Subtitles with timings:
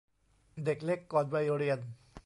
[0.65, 1.79] เด็กเล็กก่อนวัยเรียน